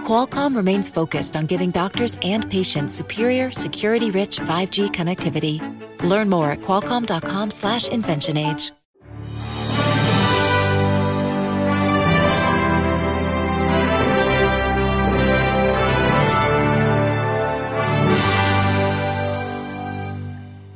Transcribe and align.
Qualcomm 0.00 0.56
remains 0.56 0.88
focused 0.88 1.36
on 1.36 1.46
giving 1.46 1.70
doctors 1.70 2.16
and 2.22 2.50
patients 2.50 2.94
superior, 2.94 3.50
security-rich 3.50 4.40
5G 4.40 4.90
connectivity. 4.90 5.60
Learn 6.02 6.28
more 6.28 6.50
at 6.50 6.60
qualcomm.com/slash 6.62 7.88
inventionage. 7.88 8.72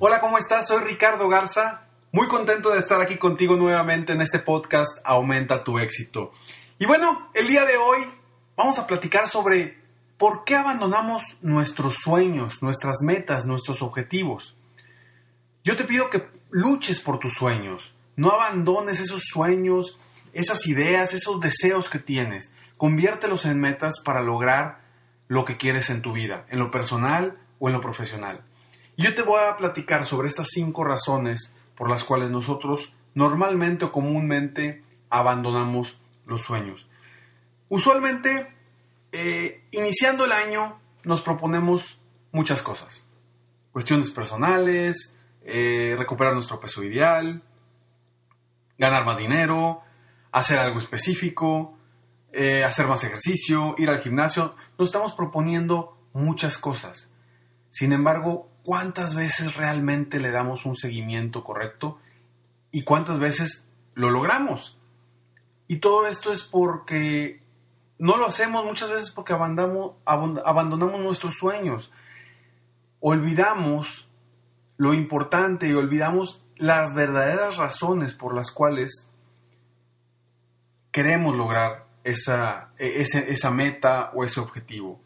Hola, 0.06 0.20
¿cómo 0.20 0.37
estás? 0.37 0.66
Soy 0.68 0.84
Ricardo 0.84 1.30
Garza. 1.30 1.87
Muy 2.12 2.29
contento 2.29 2.70
de 2.70 2.80
estar 2.80 3.01
aquí 3.01 3.16
contigo 3.16 3.56
nuevamente 3.56 4.12
en 4.12 4.20
este 4.20 4.38
podcast 4.38 4.98
Aumenta 5.02 5.65
tu 5.65 5.79
éxito. 5.79 6.30
Y 6.79 6.84
bueno, 6.84 7.30
el 7.32 7.48
día 7.48 7.65
de 7.65 7.79
hoy 7.79 8.06
vamos 8.57 8.79
a 8.79 8.87
platicar 8.87 9.29
sobre 9.29 9.79
por 10.19 10.45
qué 10.45 10.55
abandonamos 10.57 11.37
nuestros 11.43 11.97
sueños, 11.97 12.63
nuestras 12.63 12.99
metas, 13.03 13.47
nuestros 13.47 13.83
objetivos. 13.83 14.57
Yo 15.65 15.77
te 15.77 15.85
pido 15.85 16.11
que 16.11 16.29
luches 16.51 17.01
por 17.01 17.19
tus 17.19 17.35
sueños, 17.35 17.97
no 18.17 18.30
abandones 18.30 19.01
esos 19.01 19.23
sueños, 19.25 19.99
esas 20.33 20.67
ideas, 20.67 21.15
esos 21.15 21.41
deseos 21.41 21.91
que 21.91 21.99
tienes. 21.99 22.55
Conviértelos 22.77 23.45
en 23.45 23.61
metas 23.61 24.02
para 24.05 24.23
lograr 24.23 24.80
lo 25.29 25.45
que 25.45 25.57
quieres 25.57 25.91
en 25.91 26.02
tu 26.02 26.13
vida, 26.13 26.45
en 26.49 26.59
lo 26.59 26.71
personal 26.71 27.39
o 27.59 27.68
en 27.68 27.74
lo 27.74 27.80
profesional. 27.80 28.43
Y 28.96 29.05
yo 29.05 29.15
te 29.15 29.23
voy 29.23 29.41
a 29.41 29.57
platicar 29.57 30.07
sobre 30.07 30.29
estas 30.29 30.49
cinco 30.51 30.85
razones 30.85 31.57
por 31.74 31.91
las 31.91 32.05
cuales 32.05 32.30
nosotros 32.30 32.96
normalmente 33.15 33.87
o 33.87 33.93
comúnmente 33.93 34.83
abandonamos 35.11 35.99
los 36.27 36.43
sueños. 36.43 36.89
Usualmente, 37.68 38.54
eh, 39.12 39.65
iniciando 39.73 40.24
el 40.24 40.32
año, 40.32 40.80
nos 41.04 41.23
proponemos 41.23 42.01
muchas 42.32 42.62
cosas. 42.62 43.06
Cuestiones 43.73 44.10
personales, 44.10 45.18
eh, 45.43 45.95
recuperar 45.98 46.34
nuestro 46.34 46.59
peso 46.60 46.82
ideal, 46.82 47.43
ganar 48.79 49.04
más 49.04 49.18
dinero, 49.18 49.82
hacer 50.32 50.59
algo 50.59 50.79
específico, 50.79 51.79
eh, 52.32 52.65
hacer 52.65 52.88
más 52.88 53.04
ejercicio, 53.04 53.74
ir 53.78 53.88
al 53.88 54.01
gimnasio. 54.01 54.56
Nos 54.78 54.88
estamos 54.88 55.15
proponiendo 55.15 55.96
muchas 56.12 56.59
cosas. 56.59 57.12
Sin 57.71 57.93
embargo, 57.93 58.49
¿cuántas 58.62 59.15
veces 59.15 59.54
realmente 59.54 60.18
le 60.18 60.30
damos 60.30 60.66
un 60.66 60.76
seguimiento 60.76 61.45
correcto? 61.45 61.99
¿Y 62.73 62.82
cuántas 62.82 63.18
veces 63.18 63.68
lo 63.95 64.10
logramos? 64.10 64.81
Y 65.69 65.76
todo 65.76 66.06
esto 66.06 66.32
es 66.32 66.43
porque 66.43 67.44
no 67.98 68.16
lo 68.16 68.26
hacemos 68.26 68.64
muchas 68.64 68.91
veces 68.91 69.10
porque 69.10 69.32
abandonamos, 69.32 71.00
nuestros 71.00 71.37
sueños. 71.37 71.92
Olvidamos 73.00 74.09
lo 74.76 74.94
importante 74.94 75.69
y 75.69 75.75
olvidamos 75.75 76.44
las 76.56 76.94
verdaderas 76.94 77.56
razones 77.56 78.15
por 78.15 78.34
las 78.34 78.50
cuales 78.50 79.10
queremos 80.91 81.37
lograr 81.37 81.87
esa, 82.03 82.72
e, 82.78 83.03
esa 83.03 83.50
meta 83.50 84.10
o 84.15 84.25
ese 84.25 84.41
objetivo. 84.41 85.00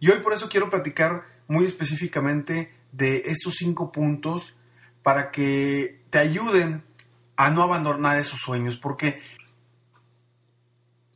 Y 0.00 0.10
hoy 0.10 0.20
por 0.20 0.32
eso 0.32 0.48
quiero 0.48 0.70
platicar 0.70 1.24
muy 1.48 1.64
específicamente 1.64 2.72
de 2.92 3.22
estos 3.26 3.54
cinco 3.56 3.90
puntos 3.90 4.56
para 5.02 5.30
que 5.30 6.02
te 6.10 6.18
ayuden 6.18 6.84
a 7.36 7.50
no 7.50 7.62
abandonar 7.62 8.18
esos 8.18 8.40
sueños, 8.40 8.76
porque 8.76 9.22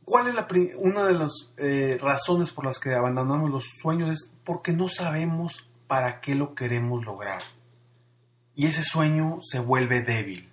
¿Cuál 0.05 0.27
es 0.27 0.75
una 0.77 1.05
de 1.05 1.13
las 1.13 1.31
eh, 1.57 1.97
razones 2.01 2.51
por 2.51 2.65
las 2.65 2.79
que 2.79 2.93
abandonamos 2.93 3.49
los 3.49 3.65
sueños? 3.81 4.09
Es 4.09 4.33
porque 4.43 4.73
no 4.73 4.89
sabemos 4.89 5.69
para 5.87 6.19
qué 6.19 6.35
lo 6.35 6.55
queremos 6.55 7.05
lograr. 7.05 7.41
Y 8.55 8.67
ese 8.67 8.83
sueño 8.83 9.39
se 9.41 9.59
vuelve 9.59 10.01
débil. 10.01 10.49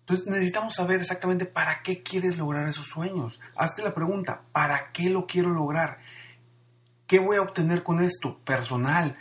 Entonces 0.00 0.28
necesitamos 0.28 0.74
saber 0.74 1.00
exactamente 1.00 1.46
para 1.46 1.82
qué 1.82 2.02
quieres 2.02 2.38
lograr 2.38 2.68
esos 2.68 2.86
sueños. 2.86 3.40
Hazte 3.56 3.82
la 3.82 3.94
pregunta, 3.94 4.42
¿para 4.52 4.92
qué 4.92 5.10
lo 5.10 5.26
quiero 5.26 5.50
lograr? 5.50 5.98
¿Qué 7.06 7.18
voy 7.18 7.36
a 7.36 7.42
obtener 7.42 7.82
con 7.82 8.00
esto? 8.02 8.38
Personal. 8.44 9.16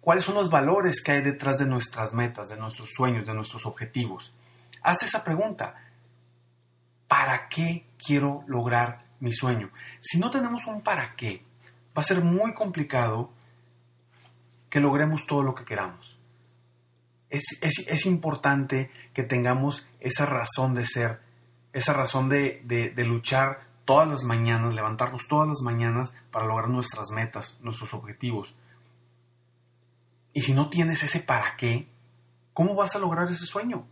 ¿Cuáles 0.00 0.24
son 0.24 0.34
los 0.34 0.50
valores 0.50 1.02
que 1.02 1.12
hay 1.12 1.22
detrás 1.22 1.58
de 1.58 1.66
nuestras 1.66 2.12
metas, 2.12 2.48
de 2.48 2.56
nuestros 2.56 2.90
sueños, 2.90 3.26
de 3.26 3.34
nuestros 3.34 3.66
objetivos? 3.66 4.34
Hazte 4.82 5.06
esa 5.06 5.24
pregunta. 5.24 5.74
¿Para 7.16 7.48
qué 7.48 7.86
quiero 7.96 8.42
lograr 8.48 9.04
mi 9.20 9.32
sueño? 9.32 9.70
Si 10.00 10.18
no 10.18 10.32
tenemos 10.32 10.66
un 10.66 10.82
para 10.82 11.14
qué, 11.14 11.44
va 11.96 12.02
a 12.02 12.02
ser 12.02 12.24
muy 12.24 12.54
complicado 12.54 13.30
que 14.68 14.80
logremos 14.80 15.24
todo 15.24 15.44
lo 15.44 15.54
que 15.54 15.64
queramos. 15.64 16.18
Es, 17.30 18.06
importante 18.06 18.90
que 19.12 19.22
tengamos 19.22 19.88
esa 20.00 20.26
razón 20.26 20.74
de 20.74 20.84
ser, 20.86 21.20
esa 21.72 21.92
razón 21.92 22.28
de, 22.28 22.62
de 22.64 23.04
luchar 23.04 23.68
todas 23.84 24.08
las 24.08 24.24
mañanas, 24.24 24.74
levantarnos 24.74 25.28
todas 25.28 25.46
las 25.48 25.60
mañanas 25.62 26.16
para 26.32 26.46
lograr 26.46 26.68
nuestras 26.68 27.12
metas, 27.12 27.60
nuestros 27.62 27.94
objetivos. 27.94 28.56
Y 30.32 30.42
si 30.42 30.52
no 30.52 30.68
tienes 30.68 31.04
ese 31.04 31.20
para 31.20 31.54
qué, 31.54 31.86
¿cómo 32.52 32.74
vas 32.74 32.96
a 32.96 32.98
lograr 32.98 33.30
ese 33.30 33.46
sueño? 33.46 33.86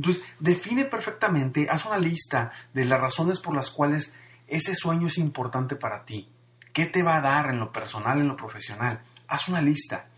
Entonces, 0.00 0.24
define 0.38 0.86
perfectamente, 0.86 1.68
haz 1.68 1.84
una 1.84 1.98
lista 1.98 2.52
de 2.72 2.86
las 2.86 2.98
razones 2.98 3.38
por 3.38 3.54
las 3.54 3.70
cuales 3.70 4.14
ese 4.46 4.74
sueño 4.74 5.08
es 5.08 5.18
importante 5.18 5.76
para 5.76 6.06
ti. 6.06 6.32
¿Qué 6.72 6.86
te 6.86 7.02
va 7.02 7.18
a 7.18 7.20
dar 7.20 7.50
en 7.50 7.60
lo 7.60 7.70
personal, 7.70 8.18
en 8.18 8.28
lo 8.28 8.34
profesional? 8.34 9.02
Haz 9.28 9.48
una 9.50 9.60
lista 9.60 10.08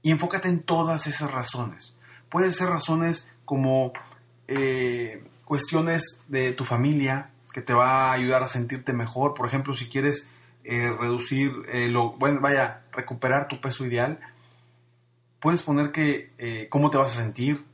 y 0.00 0.10
enfócate 0.10 0.48
en 0.48 0.62
todas 0.62 1.06
esas 1.06 1.30
razones. 1.30 1.98
Pueden 2.30 2.50
ser 2.50 2.70
razones 2.70 3.30
como 3.44 3.92
eh, 4.48 5.22
cuestiones 5.44 6.22
de 6.28 6.52
tu 6.52 6.64
familia 6.64 7.32
que 7.52 7.60
te 7.60 7.74
va 7.74 8.08
a 8.08 8.12
ayudar 8.12 8.42
a 8.42 8.48
sentirte 8.48 8.94
mejor. 8.94 9.34
Por 9.34 9.46
ejemplo, 9.46 9.74
si 9.74 9.90
quieres 9.90 10.30
eh, 10.64 10.90
reducir, 10.98 11.52
eh, 11.68 11.88
lo, 11.90 12.12
bueno, 12.12 12.40
vaya, 12.40 12.84
recuperar 12.90 13.48
tu 13.48 13.60
peso 13.60 13.84
ideal, 13.84 14.18
puedes 15.40 15.62
poner 15.62 15.92
que 15.92 16.68
cómo 16.70 16.88
te 16.88 16.96
vas 16.96 17.12
a 17.12 17.22
sentir, 17.22 17.68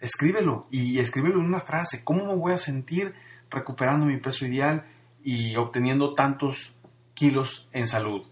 escríbelo 0.00 0.66
y 0.70 0.98
escríbelo 0.98 1.40
en 1.40 1.46
una 1.46 1.60
frase. 1.60 2.04
¿Cómo 2.04 2.26
me 2.26 2.34
voy 2.34 2.52
a 2.52 2.58
sentir 2.58 3.14
recuperando 3.50 4.06
mi 4.06 4.18
peso 4.18 4.46
ideal 4.46 4.86
y 5.22 5.56
obteniendo 5.56 6.14
tantos 6.14 6.74
kilos 7.14 7.68
en 7.72 7.86
salud? 7.86 8.26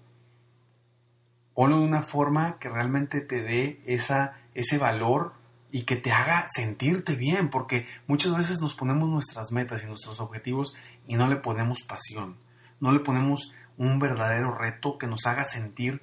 Ponlo 1.55 1.79
de 1.79 1.85
una 1.85 2.03
forma 2.03 2.59
que 2.59 2.69
realmente 2.69 3.21
te 3.21 3.43
dé 3.43 3.83
esa, 3.85 4.39
ese 4.55 4.79
valor 4.79 5.35
y 5.71 5.83
que 5.83 5.97
te 5.97 6.13
haga 6.13 6.47
sentirte 6.49 7.15
bien, 7.15 7.51
porque 7.51 7.87
muchas 8.07 8.37
veces 8.37 8.61
nos 8.61 8.75
ponemos 8.75 9.09
nuestras 9.09 9.53
metas 9.53 9.85
y 9.85 9.87
nuestros 9.87 10.21
objetivos 10.21 10.75
y 11.07 11.17
no 11.17 11.29
le 11.29 11.37
ponemos 11.37 11.83
pasión, 11.83 12.39
no 12.81 12.93
le 12.93 13.01
ponemos 13.01 13.53
un 13.77 13.99
verdadero 13.99 14.57
reto 14.57 14.99
que 14.99 15.07
nos 15.07 15.27
haga 15.27 15.45
sentir 15.45 16.03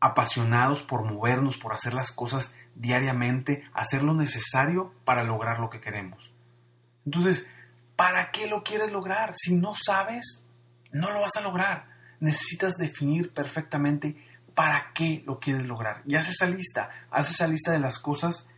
apasionados 0.00 0.82
por 0.82 1.04
movernos, 1.04 1.58
por 1.58 1.74
hacer 1.74 1.92
las 1.92 2.10
cosas 2.10 2.56
diariamente, 2.80 3.64
hacer 3.74 4.02
lo 4.02 4.14
necesario 4.14 4.94
para 5.04 5.22
lograr 5.22 5.60
lo 5.60 5.68
que 5.68 5.80
queremos. 5.80 6.32
Entonces, 7.04 7.46
¿para 7.94 8.30
qué 8.30 8.48
lo 8.48 8.62
quieres 8.62 8.90
lograr? 8.90 9.34
Si 9.36 9.54
no 9.54 9.74
sabes, 9.74 10.46
no 10.90 11.10
lo 11.10 11.20
vas 11.20 11.36
a 11.36 11.42
lograr. 11.42 11.86
Necesitas 12.20 12.76
definir 12.76 13.32
perfectamente 13.32 14.16
para 14.54 14.92
qué 14.94 15.22
lo 15.26 15.40
quieres 15.40 15.66
lograr. 15.66 16.02
Y 16.06 16.16
haz 16.16 16.30
esa 16.30 16.46
lista, 16.46 16.90
haz 17.10 17.30
esa 17.30 17.46
lista 17.46 17.72
de 17.72 17.78
las 17.78 17.98
cosas 17.98 18.48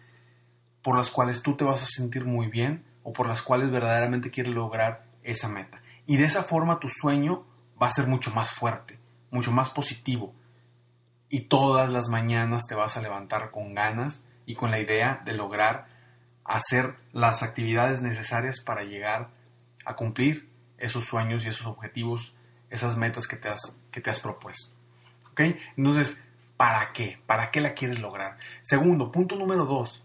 por 0.83 0.97
las 0.97 1.11
cuales 1.11 1.43
tú 1.43 1.57
te 1.57 1.65
vas 1.65 1.83
a 1.83 1.87
sentir 1.87 2.25
muy 2.25 2.47
bien 2.47 2.85
o 3.03 3.13
por 3.13 3.27
las 3.27 3.43
cuales 3.43 3.71
verdaderamente 3.71 4.31
quieres 4.31 4.55
lograr 4.55 5.05
esa 5.25 5.49
meta. 5.49 5.83
Y 6.07 6.17
de 6.17 6.25
esa 6.25 6.45
forma 6.45 6.79
tu 6.79 6.89
sueño 6.89 7.45
va 7.81 7.89
a 7.89 7.93
ser 7.93 8.07
mucho 8.07 8.31
más 8.33 8.51
fuerte, 8.51 8.99
mucho 9.31 9.51
más 9.51 9.71
positivo, 9.71 10.35
y 11.33 11.49
todas 11.49 11.91
las 11.91 12.11
mañanas 12.11 12.67
te 12.69 12.75
vas 12.75 12.99
a 12.99 13.01
levantar 13.01 13.51
con 13.53 13.73
ganas 13.73 14.23
y 14.45 14.55
con 14.55 14.71
la 14.71 14.81
idea 14.81 15.23
de 15.25 15.33
lograr 15.33 15.87
hacer 16.45 16.97
las 17.13 17.43
actividades 17.43 18.03
necesarias 18.03 18.61
para 18.61 18.85
llegar 18.85 19.31
a 19.87 19.97
cumplir 19.97 20.51
esos 20.77 21.07
sueños 21.07 21.47
y 21.47 21.49
esos 21.49 21.67
objetivos, 21.67 22.37
esas 22.69 22.99
metas 22.99 23.27
que 23.27 23.37
te 23.37 23.49
has, 23.49 23.79
que 23.91 24.03
te 24.03 24.11
has 24.11 24.21
propuesto. 24.21 24.77
¿Ok? 25.31 25.41
Entonces, 25.79 26.23
¿para 26.59 26.93
qué? 26.93 27.19
¿Para 27.25 27.51
qué 27.51 27.63
la 27.63 27.73
quieres 27.73 27.99
lograr? 27.99 28.37
Segundo, 28.61 29.11
punto 29.11 29.35
número 29.35 29.65
dos, 29.65 30.05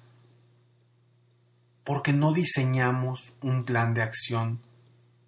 porque 1.84 2.14
no 2.14 2.32
diseñamos 2.32 3.34
un 3.42 3.66
plan 3.66 3.94
de 3.94 4.02
acción 4.02 4.62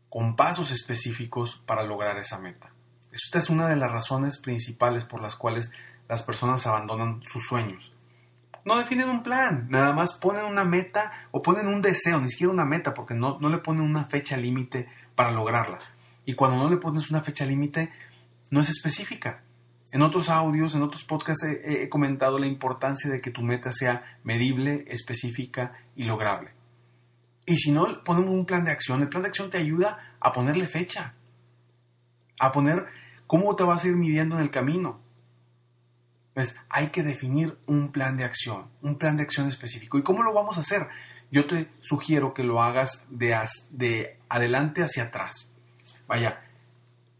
con 0.09 0.37
pasos 0.37 0.71
específicos 0.71 1.61
para 1.65 1.83
lograr 1.83 2.17
esa 2.19 2.39
meta. 2.39 2.71
Esta 3.11 3.39
es 3.39 3.49
una 3.49 3.67
de 3.67 3.75
las 3.75 3.91
razones 3.91 4.39
principales 4.39 5.03
por 5.03 5.21
las 5.21 5.35
cuales 5.35 5.71
las 6.09 6.23
personas 6.23 6.65
abandonan 6.67 7.21
sus 7.21 7.45
sueños. 7.47 7.93
No 8.65 8.77
definen 8.77 9.09
un 9.09 9.23
plan, 9.23 9.67
nada 9.69 9.93
más 9.93 10.15
ponen 10.15 10.45
una 10.45 10.65
meta 10.65 11.11
o 11.31 11.41
ponen 11.41 11.67
un 11.67 11.81
deseo, 11.81 12.19
ni 12.19 12.27
siquiera 12.27 12.51
una 12.51 12.65
meta, 12.65 12.93
porque 12.93 13.13
no, 13.13 13.39
no 13.39 13.47
le 13.49 13.59
ponen 13.59 13.83
una 13.83 14.05
fecha 14.05 14.35
límite 14.35 14.89
para 15.15 15.31
lograrla. 15.31 15.77
Y 16.25 16.33
cuando 16.33 16.57
no 16.57 16.69
le 16.69 16.77
pones 16.77 17.09
una 17.09 17.21
fecha 17.21 17.45
límite, 17.45 17.91
no 18.49 18.59
es 18.59 18.69
específica. 18.69 19.43
En 19.91 20.01
otros 20.01 20.29
audios, 20.29 20.75
en 20.75 20.81
otros 20.83 21.05
podcasts 21.05 21.45
he, 21.45 21.83
he, 21.83 21.89
comentado 21.89 22.37
la 22.37 22.45
importancia 22.45 23.09
de 23.09 23.21
que 23.21 23.31
tu 23.31 23.41
meta 23.41 23.71
sea 23.71 24.19
medible, 24.23 24.85
específica 24.87 25.73
y 25.95 26.03
lograble. 26.03 26.51
Y 27.45 27.57
si 27.57 27.71
no 27.71 28.03
ponemos 28.03 28.31
un 28.31 28.45
plan 28.45 28.65
de 28.65 28.71
acción, 28.71 29.01
el 29.01 29.09
plan 29.09 29.23
de 29.23 29.29
acción 29.29 29.49
te 29.49 29.57
ayuda 29.57 30.15
a 30.19 30.31
ponerle 30.31 30.67
fecha, 30.67 31.15
a 32.39 32.51
poner 32.51 32.85
cómo 33.25 33.55
te 33.55 33.63
vas 33.63 33.83
a 33.83 33.87
ir 33.87 33.95
midiendo 33.95 34.35
en 34.35 34.41
el 34.41 34.51
camino. 34.51 34.99
Pues 36.33 36.55
hay 36.69 36.89
que 36.89 37.03
definir 37.03 37.57
un 37.65 37.91
plan 37.91 38.17
de 38.17 38.23
acción, 38.23 38.69
un 38.81 38.97
plan 38.97 39.17
de 39.17 39.23
acción 39.23 39.47
específico. 39.47 39.97
¿Y 39.97 40.03
cómo 40.03 40.23
lo 40.23 40.33
vamos 40.33 40.57
a 40.57 40.61
hacer? 40.61 40.87
Yo 41.31 41.47
te 41.47 41.69
sugiero 41.81 42.33
que 42.33 42.43
lo 42.43 42.61
hagas 42.61 43.05
de, 43.09 43.37
de 43.71 44.17
adelante 44.29 44.83
hacia 44.83 45.03
atrás. 45.03 45.53
Vaya, 46.07 46.41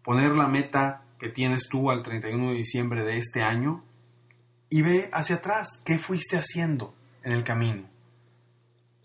poner 0.04 0.32
la 0.32 0.48
meta 0.48 1.04
que 1.20 1.30
tienes 1.30 1.68
tú 1.70 1.92
al 1.92 2.02
31 2.02 2.52
de 2.52 2.58
diciembre 2.58 3.04
de 3.04 3.18
este 3.18 3.44
año 3.44 3.84
y 4.70 4.82
ve 4.82 5.10
hacia 5.14 5.38
atrás. 5.38 5.82
¿Qué 5.86 6.00
fuiste 6.00 6.38
haciendo 6.38 6.96
en 7.24 7.34
el 7.34 7.44
camino? 7.44 7.84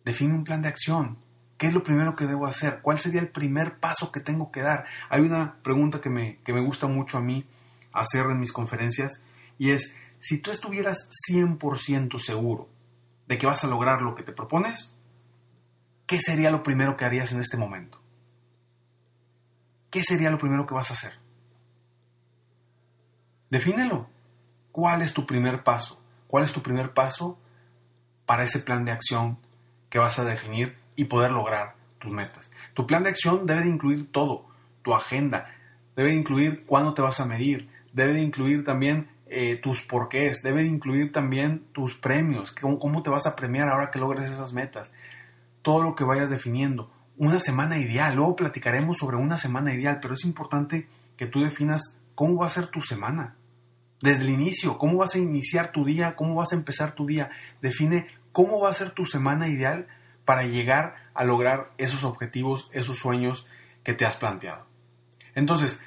Define 0.05 0.35
un 0.35 0.45
plan 0.45 0.63
de 0.63 0.69
acción. 0.69 1.19
¿Qué 1.59 1.67
es 1.67 1.75
lo 1.75 1.83
primero 1.83 2.17
que 2.17 2.27
debo 2.27 2.47
hacer? 2.47 2.81
¿Cuál 2.83 2.99
sería 2.99 3.21
el 3.21 3.29
primer 3.29 3.79
paso 3.79 4.13
que 4.13 4.21
tengo 4.21 4.51
que 4.51 4.61
dar? 4.61 4.87
Hay 5.09 5.23
una 5.23 5.57
pregunta 5.63 6.01
que 6.01 6.11
me, 6.11 6.39
que 6.45 6.53
me 6.53 6.61
gusta 6.61 6.87
mucho 6.87 7.19
a 7.19 7.23
mí 7.23 7.47
hacer 7.93 8.27
en 8.27 8.41
mis 8.41 8.53
conferencias 8.53 9.23
y 9.59 9.71
es, 9.71 9.97
si 10.19 10.41
tú 10.41 10.51
estuvieras 10.51 11.09
100% 11.31 12.19
seguro 12.19 12.69
de 13.27 13.39
que 13.39 13.47
vas 13.47 13.65
a 13.65 13.69
lograr 13.69 14.03
lo 14.03 14.15
que 14.15 14.23
te 14.23 14.33
propones, 14.33 14.99
¿qué 16.07 16.21
sería 16.21 16.51
lo 16.51 16.63
primero 16.63 16.97
que 16.97 17.05
harías 17.05 17.33
en 17.33 17.41
este 17.41 17.57
momento? 17.57 18.01
¿Qué 19.91 20.03
sería 20.03 20.31
lo 20.31 20.39
primero 20.39 20.67
que 20.67 20.75
vas 20.75 20.91
a 20.91 20.95
hacer? 20.95 21.15
Defínelo. 23.51 24.09
¿Cuál 24.73 25.03
es 25.03 25.15
tu 25.15 25.25
primer 25.27 25.63
paso? 25.63 26.03
¿Cuál 26.27 26.43
es 26.43 26.53
tu 26.53 26.63
primer 26.63 26.93
paso 26.93 27.39
para 28.27 28.43
ese 28.43 28.59
plan 28.59 28.85
de 28.85 28.91
acción 28.91 29.39
que 29.91 30.01
vas 30.01 30.19
a 30.19 30.25
definir 30.25 30.77
y 30.97 31.05
poder 31.05 31.31
lograr 31.31 31.77
tus 32.01 32.11
metas? 32.11 32.51
Tu 32.75 32.85
plan 32.85 33.05
de 33.05 33.11
acción 33.11 33.47
debe 33.47 33.63
de 33.63 33.69
incluir 33.69 34.11
todo, 34.11 34.49
tu 34.83 34.95
agenda, 34.95 35.55
debe 35.95 36.09
de 36.09 36.17
incluir 36.17 36.67
cuándo 36.67 36.93
te 36.95 37.03
vas 37.03 37.21
a 37.21 37.27
medir, 37.27 37.71
debe 37.93 38.15
de 38.15 38.23
incluir 38.23 38.65
también 38.65 39.14
eh, 39.27 39.57
tus 39.57 39.83
porqués, 39.83 40.43
debe 40.43 40.63
de 40.63 40.69
incluir 40.69 41.13
también 41.13 41.65
tus 41.73 41.95
premios, 41.95 42.53
cómo, 42.53 42.79
cómo 42.79 43.03
te 43.03 43.11
vas 43.11 43.27
a 43.27 43.37
premiar 43.37 43.69
ahora 43.69 43.91
que 43.91 43.99
logres 43.99 44.31
esas 44.31 44.53
metas, 44.53 44.93
todo 45.63 45.83
lo 45.83 45.95
que 45.95 46.05
vayas 46.05 46.31
definiendo, 46.31 46.91
una 47.17 47.39
semana 47.39 47.79
ideal, 47.79 48.17
luego 48.17 48.37
platicaremos 48.37 48.99
sobre 48.99 49.17
una 49.17 49.39
semana 49.39 49.73
ideal, 49.73 49.99
pero 50.01 50.15
es 50.15 50.25
importante 50.25 50.89
que 51.17 51.27
tú 51.27 51.41
definas 51.41 52.01
cómo 52.15 52.37
va 52.39 52.47
a 52.47 52.51
ser 52.51 52.67
tu 52.67 52.83
semana. 52.83 53.37
Desde 54.01 54.25
el 54.25 54.31
inicio, 54.31 54.79
cómo 54.79 54.99
vas 54.99 55.15
a 55.15 55.19
iniciar 55.19 55.71
tu 55.71 55.85
día, 55.85 56.17
cómo 56.17 56.35
vas 56.35 56.53
a 56.53 56.57
empezar 56.57 56.93
tu 56.93 57.07
día. 57.07 57.31
Define 57.63 58.07
cómo 58.33 58.61
va 58.61 58.71
a 58.71 58.75
ser 58.75 58.91
tu 58.91 59.07
semana 59.07 59.49
ideal 59.49 59.87
para 60.25 60.43
llegar 60.43 60.97
a 61.15 61.25
lograr 61.25 61.71
esos 61.79 62.05
objetivos, 62.05 62.69
esos 62.73 62.99
sueños 62.99 63.47
que 63.85 63.95
te 63.95 64.05
has 64.05 64.17
planteado. 64.17 64.67
Entonces, 65.35 65.83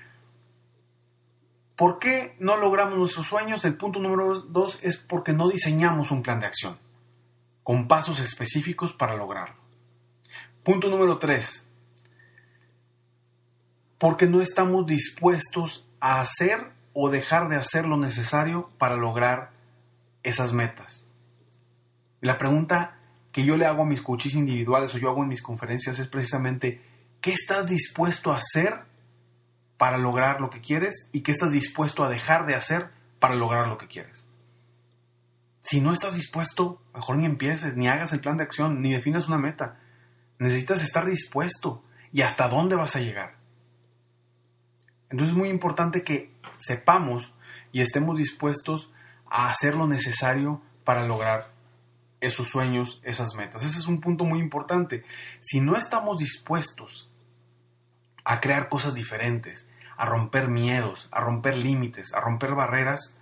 ¿por 1.77 1.99
qué 1.99 2.35
no 2.39 2.57
logramos 2.57 2.97
nuestros 2.97 3.27
sueños? 3.27 3.63
El 3.63 3.77
punto 3.77 3.99
número 3.99 4.41
dos 4.41 4.79
es 4.81 4.97
porque 4.97 5.31
no 5.31 5.47
diseñamos 5.47 6.11
un 6.11 6.23
plan 6.23 6.41
de 6.41 6.47
acción 6.47 6.77
con 7.63 7.87
pasos 7.87 8.19
específicos 8.19 8.93
para 8.93 9.15
lograrlo. 9.15 9.55
Punto 10.63 10.89
número 10.89 11.17
tres, 11.17 11.67
porque 13.97 14.25
no 14.25 14.41
estamos 14.41 14.85
dispuestos 14.85 15.87
a 15.99 16.19
hacer 16.19 16.71
o 16.93 17.09
dejar 17.09 17.47
de 17.47 17.57
hacer 17.57 17.85
lo 17.85 17.97
necesario 17.97 18.69
para 18.77 18.95
lograr 18.95 19.51
esas 20.23 20.53
metas. 20.53 21.05
La 22.21 22.37
pregunta 22.37 22.99
que 23.31 23.45
yo 23.45 23.55
le 23.55 23.65
hago 23.65 23.83
a 23.83 23.85
mis 23.85 24.01
coaches 24.01 24.33
individuales 24.33 24.95
o 24.95 24.97
yo 24.97 25.09
hago 25.09 25.23
en 25.23 25.29
mis 25.29 25.43
conferencias 25.43 25.99
es 25.99 26.07
precisamente, 26.07 26.81
¿qué 27.21 27.33
estás 27.33 27.67
dispuesto 27.67 28.31
a 28.31 28.37
hacer 28.37 28.85
para 29.77 29.97
lograr 29.97 30.41
lo 30.41 30.49
que 30.49 30.61
quieres 30.61 31.09
y 31.11 31.21
qué 31.21 31.31
estás 31.31 31.51
dispuesto 31.51 32.03
a 32.03 32.09
dejar 32.09 32.45
de 32.45 32.55
hacer 32.55 32.89
para 33.19 33.35
lograr 33.35 33.67
lo 33.67 33.77
que 33.77 33.87
quieres? 33.87 34.29
Si 35.61 35.81
no 35.81 35.91
estás 35.91 36.15
dispuesto, 36.15 36.81
mejor 36.93 37.17
ni 37.17 37.25
empieces, 37.25 37.75
ni 37.75 37.87
hagas 37.87 38.13
el 38.13 38.21
plan 38.21 38.37
de 38.37 38.43
acción, 38.43 38.81
ni 38.81 38.93
definas 38.93 39.27
una 39.27 39.37
meta. 39.37 39.79
Necesitas 40.39 40.81
estar 40.81 41.05
dispuesto 41.05 41.83
y 42.13 42.21
hasta 42.21 42.47
dónde 42.47 42.75
vas 42.75 42.95
a 42.95 43.01
llegar. 43.01 43.35
Entonces 45.09 45.33
es 45.33 45.37
muy 45.37 45.49
importante 45.49 46.03
que 46.03 46.33
sepamos 46.57 47.35
y 47.71 47.81
estemos 47.81 48.17
dispuestos 48.17 48.91
a 49.29 49.49
hacer 49.49 49.75
lo 49.75 49.87
necesario 49.87 50.61
para 50.83 51.05
lograr 51.05 51.51
esos 52.21 52.47
sueños, 52.47 53.01
esas 53.03 53.35
metas. 53.35 53.63
Ese 53.63 53.79
es 53.79 53.87
un 53.87 54.01
punto 54.01 54.23
muy 54.23 54.39
importante. 54.39 55.03
Si 55.41 55.59
no 55.59 55.75
estamos 55.75 56.17
dispuestos 56.17 57.11
a 58.23 58.41
crear 58.41 58.69
cosas 58.69 58.93
diferentes, 58.93 59.66
a 59.97 60.05
romper 60.05 60.47
miedos, 60.47 61.09
a 61.11 61.19
romper 61.19 61.57
límites, 61.57 62.13
a 62.13 62.21
romper 62.21 62.55
barreras, 62.55 63.19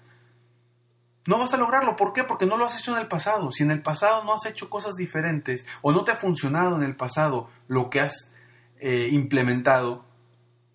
no 1.28 1.40
vas 1.40 1.54
a 1.54 1.58
lograrlo. 1.58 1.96
¿Por 1.96 2.14
qué? 2.14 2.24
Porque 2.24 2.46
no 2.46 2.58
lo 2.58 2.66
has 2.66 2.80
hecho 2.80 2.92
en 2.94 3.02
el 3.02 3.08
pasado. 3.08 3.52
Si 3.52 3.64
en 3.64 3.72
el 3.72 3.82
pasado 3.82 4.24
no 4.24 4.34
has 4.34 4.46
hecho 4.46 4.70
cosas 4.70 4.96
diferentes 4.96 5.66
o 5.82 5.92
no 5.92 6.04
te 6.04 6.12
ha 6.12 6.18
funcionado 6.18 6.76
en 6.76 6.84
el 6.84 6.96
pasado 6.96 7.50
lo 7.68 7.90
que 7.90 8.02
has 8.02 8.34
eh, 8.80 9.10
implementado, 9.12 10.06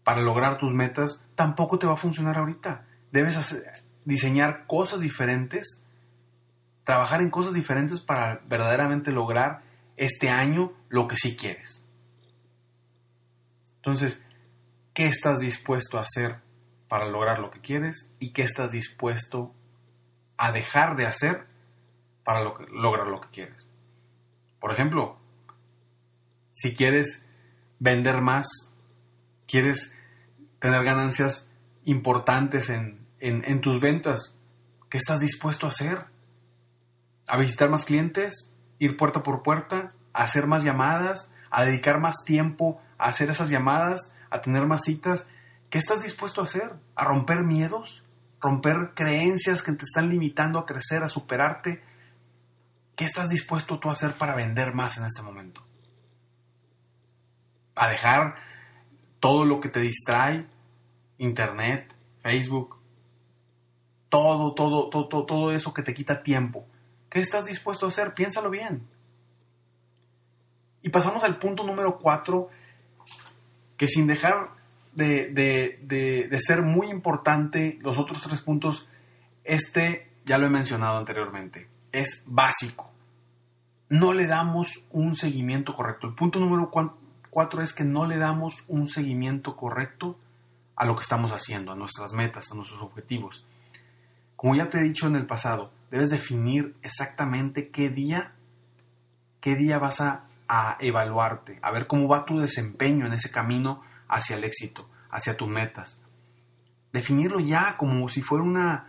para 0.05 0.23
lograr 0.23 0.59
tus 0.59 0.73
metas, 0.73 1.27
tampoco 1.35 1.79
te 1.79 1.87
va 1.87 1.95
a 1.95 1.97
funcionar 1.97 2.39
ahorita. 2.39 2.85
Debes 3.13 3.63
diseñar 4.05 4.67
cosas 4.67 5.01
diferentes, 5.01 5.85
trabajar 6.85 7.21
en 7.21 7.31
cosas 7.31 7.53
diferentes 7.53 8.01
para 8.01 8.41
verdaderamente 8.47 9.13
lograr 9.13 9.63
este 9.97 10.31
año 10.31 10.73
lo 10.89 11.07
que 11.07 11.17
sí 11.17 11.37
quieres. 11.37 11.85
Entonces, 13.77 14.25
¿qué 14.95 15.07
estás 15.07 15.41
dispuesto 15.41 15.99
a 15.99 16.03
hacer 16.03 16.41
para 16.89 17.07
lograr 17.07 17.39
lo 17.39 17.51
que 17.51 17.61
quieres 17.61 18.15
y 18.19 18.33
qué 18.33 18.43
estás 18.43 18.71
dispuesto 18.71 19.55
a 20.37 20.53
dejar 20.53 20.97
de 20.97 21.07
hacer 21.07 21.47
para 22.25 22.43
lograr 22.43 23.07
lo 23.07 23.21
que 23.21 23.29
quieres? 23.29 23.71
Por 24.61 24.73
ejemplo, 24.73 25.19
si 26.53 26.75
quieres 26.75 27.27
vender 27.79 28.21
más, 28.21 28.47
quieres 29.47 29.97
tener 30.59 30.85
ganancias 30.85 31.51
importantes 31.85 32.71
en, 32.71 33.07
en, 33.21 33.61
tus 33.61 33.81
ventas. 33.81 34.39
¿Qué 34.89 34.99
estás 34.99 35.21
dispuesto 35.21 35.67
a 35.67 35.71
hacer? 35.71 36.05
¿A 37.29 37.39
visitar 37.39 37.71
más 37.71 37.85
clientes? 37.85 38.55
¿Ir 38.79 38.97
puerta 38.97 39.23
por 39.23 39.43
puerta? 39.43 39.89
¿A 40.13 40.25
hacer 40.25 40.47
más 40.47 40.65
llamadas? 40.65 41.33
¿A 41.51 41.65
dedicar 41.65 42.01
más 42.01 42.17
tiempo 42.25 42.81
a 42.99 43.09
hacer 43.09 43.31
esas 43.31 43.51
llamadas? 43.51 44.13
¿A 44.31 44.41
tener 44.41 44.67
más 44.67 44.83
citas? 44.85 45.29
¿Qué 45.69 45.79
estás 45.79 46.03
dispuesto 46.03 46.41
a 46.41 46.45
hacer? 46.45 46.73
¿A 46.95 47.05
romper 47.05 47.43
miedos? 47.43 48.05
¿Romper 48.41 48.95
creencias 48.95 49.63
que 49.63 49.73
te 49.73 49.85
están 49.85 50.09
limitando 50.09 50.59
a 50.59 50.67
crecer, 50.67 51.03
a 51.03 51.09
superarte? 51.09 51.83
¿Qué 52.97 53.05
estás 53.05 53.29
dispuesto 53.29 53.79
tú 53.79 53.91
a 53.91 53.93
hacer 53.93 54.15
para 54.15 54.35
vender 54.35 54.75
más 54.75 54.99
en 54.99 55.07
este 55.07 55.23
momento? 55.23 55.63
¿A 57.75 57.89
dejar 57.89 58.37
todo 59.21 59.45
lo 59.45 59.61
que 59.61 59.69
te 59.69 59.81
distrae, 59.81 60.47
internet, 61.19 61.95
Facebook, 62.23 62.81
todo, 64.09 64.55
todo, 64.55 64.91
todo, 64.91 65.25
todo 65.25 65.53
eso 65.53 65.73
que 65.73 65.83
te 65.83 65.95
quita 65.95 66.23
tiempo. 66.23 66.67
¿Qué 67.09 67.21
estás 67.21 67.47
dispuesto 67.47 67.87
a 67.87 67.89
hacer? 67.89 68.15
Piénsalo 68.15 68.51
bien. 68.51 68.89
Y 70.83 70.89
pasamos 70.89 71.23
al 71.25 71.39
punto 71.39 71.63
número 71.65 71.99
cuatro, 71.99 72.49
que 73.81 73.89
sin 73.89 74.07
dejar 74.07 74.51
de, 74.93 75.29
de, 75.33 76.29
de, 76.29 76.39
ser 76.39 76.61
muy 76.61 76.89
importante 76.89 77.79
los 77.81 77.97
otros 77.97 78.21
tres 78.21 78.43
puntos, 78.43 78.87
este 79.43 80.13
ya 80.27 80.37
lo 80.37 80.45
he 80.45 80.51
mencionado 80.51 80.99
anteriormente, 80.99 81.67
es 81.91 82.25
básico. 82.27 82.91
No 83.89 84.13
le 84.13 84.27
damos 84.27 84.85
un 84.91 85.17
seguimiento 85.17 85.75
correcto. 85.75 86.09
El 86.09 86.15
punto 86.15 86.41
número 86.41 86.71
cuatro 87.31 87.63
es 87.63 87.73
que 87.73 87.85
no 87.85 88.05
le 88.05 88.19
damos 88.19 88.65
un 88.69 88.87
seguimiento 88.87 89.57
correcto 89.57 90.19
a 90.77 90.85
lo 90.85 90.95
que 90.95 91.03
estamos 91.03 91.33
haciendo, 91.33 91.73
a 91.73 91.77
nuestras 91.77 92.13
metas, 92.13 92.53
a 92.53 92.57
nuestros 92.57 92.83
objetivos. 92.83 93.47
Como 94.37 94.57
ya 94.57 94.69
te 94.69 94.77
he 94.77 94.83
dicho 94.83 95.07
en 95.07 95.17
el 95.17 95.25
pasado, 95.25 95.73
debes 95.91 96.11
definir 96.11 96.77
exactamente 96.83 97.71
qué 97.71 97.89
día, 97.89 98.35
qué 99.41 99.57
día 99.57 99.79
vas 99.79 100.03
a, 100.03 100.27
a 100.53 100.77
evaluarte, 100.81 101.61
a 101.63 101.71
ver 101.71 101.87
cómo 101.87 102.09
va 102.09 102.25
tu 102.25 102.41
desempeño 102.41 103.07
en 103.07 103.13
ese 103.13 103.31
camino 103.31 103.83
hacia 104.09 104.35
el 104.37 104.43
éxito, 104.43 104.91
hacia 105.09 105.37
tus 105.37 105.49
metas. 105.49 106.03
Definirlo 106.93 107.39
ya 107.39 107.77
como 107.77 108.09
si 108.09 108.21
fuera 108.21 108.43
una, 108.43 108.89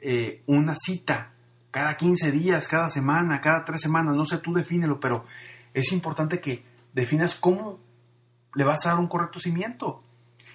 eh, 0.00 0.42
una 0.46 0.74
cita, 0.74 1.30
cada 1.70 1.96
15 1.96 2.32
días, 2.32 2.66
cada 2.66 2.88
semana, 2.88 3.40
cada 3.40 3.64
tres 3.64 3.82
semanas, 3.82 4.16
no 4.16 4.24
sé, 4.24 4.38
tú 4.38 4.52
defínelo, 4.52 4.98
pero 4.98 5.24
es 5.74 5.92
importante 5.92 6.40
que 6.40 6.64
definas 6.92 7.36
cómo 7.36 7.78
le 8.56 8.64
vas 8.64 8.84
a 8.84 8.88
dar 8.90 8.98
un 8.98 9.06
correcto 9.06 9.38
cimiento. 9.38 10.02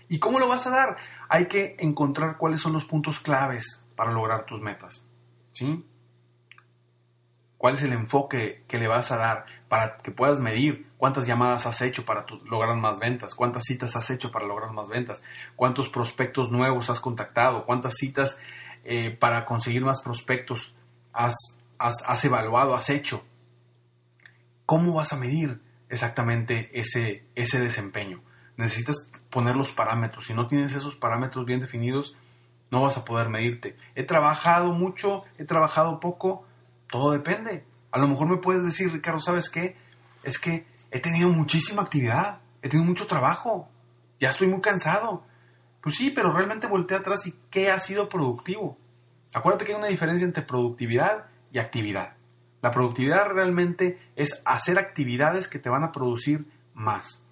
¿Y 0.10 0.20
cómo 0.20 0.38
lo 0.38 0.50
vas 0.50 0.68
a 0.68 0.72
dar? 0.72 0.98
Hay 1.30 1.48
que 1.48 1.78
encontrar 1.80 2.38
cuáles 2.38 2.60
son 2.60 2.74
los 2.74 2.84
puntos 2.84 3.22
claves 3.22 3.88
para 3.96 4.12
lograr 4.12 4.46
tus 4.46 4.60
metas. 4.60 5.08
¿Sí? 5.52 5.86
¿Cuál 7.62 7.76
es 7.76 7.84
el 7.84 7.94
enfoque 7.94 8.64
que 8.68 8.80
le 8.80 8.88
vas 8.88 9.12
a 9.12 9.18
dar 9.18 9.46
para 9.70 10.00
que 10.00 10.10
puedas 10.10 10.40
medir 10.40 10.90
cuántas 10.98 11.28
llamadas 11.28 11.68
has 11.68 11.84
hecho 11.84 12.06
para 12.06 12.26
lograr 12.46 12.76
más 12.76 12.98
ventas? 12.98 13.36
¿Cuántas 13.36 13.66
citas 13.66 13.96
has 13.96 14.10
hecho 14.10 14.32
para 14.32 14.48
lograr 14.48 14.72
más 14.72 14.90
ventas? 14.90 15.22
¿Cuántos 15.56 15.88
prospectos 15.88 16.50
nuevos 16.50 16.90
has 16.90 17.00
contactado? 17.00 17.68
¿Cuántas 17.68 17.98
citas 17.98 18.40
eh, 18.84 19.12
para 19.12 19.46
conseguir 19.46 19.86
más 19.86 20.02
prospectos 20.02 20.74
has, 21.14 21.36
has 21.78 22.26
evaluado, 22.26 22.74
has 22.74 22.90
hecho? 22.90 23.24
¿Cómo 24.66 24.96
vas 24.96 25.14
a 25.14 25.18
medir 25.18 25.62
exactamente 25.88 26.72
ese, 26.74 27.28
ese 27.36 27.60
desempeño? 27.60 28.24
Necesitas 28.58 29.12
poner 29.30 29.56
los 29.56 29.72
parámetros. 29.72 30.26
Si 30.26 30.34
no 30.34 30.48
tienes 30.48 30.74
esos 30.74 30.96
parámetros 30.96 31.46
bien 31.46 31.60
definidos, 31.60 32.18
no 32.72 32.82
vas 32.82 32.98
a 32.98 33.06
poder 33.06 33.30
medirte. 33.30 33.78
He 33.94 34.04
trabajado 34.04 34.74
mucho, 34.74 35.26
he 35.38 35.46
trabajado 35.46 36.00
poco, 36.00 36.48
todo 36.92 37.12
depende. 37.12 37.66
A 37.92 38.00
lo 38.00 38.08
mejor 38.08 38.28
me 38.28 38.38
puedes 38.38 38.64
decir, 38.64 38.92
Ricardo, 38.92 39.20
¿sabes 39.20 39.50
qué? 39.50 39.76
Es 40.24 40.38
que 40.38 40.68
he 40.92 41.00
tenido 41.00 41.30
muchísima 41.30 41.82
actividad, 41.82 42.42
he 42.62 42.70
tenido 42.70 42.88
mucho 42.88 43.08
trabajo, 43.08 43.70
ya 44.20 44.30
estoy 44.30 44.48
muy 44.48 44.62
cansado. 44.62 45.24
Pues 45.82 45.96
sí, 45.96 46.12
pero 46.12 46.32
realmente 46.32 46.68
volteé 46.68 46.98
atrás 46.98 47.26
y 47.26 47.34
¿qué 47.50 47.72
ha 47.72 47.80
sido 47.80 48.08
productivo? 48.08 48.78
Acuérdate 49.34 49.66
que 49.66 49.72
hay 49.72 49.80
una 49.80 49.88
diferencia 49.88 50.26
entre 50.26 50.44
productividad 50.44 51.26
y 51.52 51.58
actividad. 51.58 52.16
La 52.62 52.70
productividad 52.70 53.30
realmente 53.30 54.00
es 54.16 54.44
hacer 54.46 54.78
actividades 54.78 55.48
que 55.48 55.58
te 55.58 55.70
van 55.70 55.84
a 55.84 55.92
producir 55.92 56.46
más. 56.76 57.26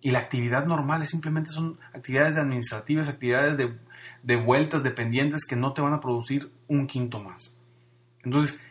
Y 0.00 0.10
la 0.10 0.20
actividad 0.20 0.64
normal 0.64 1.02
es 1.02 1.10
simplemente 1.10 1.50
son 1.50 1.78
actividades 1.92 2.36
administrativas, 2.36 3.08
actividades 3.08 3.58
de 3.58 3.76
de 4.22 4.36
vueltas 4.36 4.82
dependientes 4.82 5.44
que 5.44 5.56
no 5.56 5.72
te 5.72 5.82
van 5.82 5.92
a 5.92 6.00
producir 6.00 6.52
un 6.68 6.86
quinto 6.86 7.20
más. 7.20 7.58
Entonces, 8.22 8.64